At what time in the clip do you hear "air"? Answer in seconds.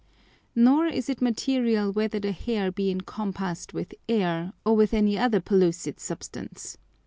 4.09-4.51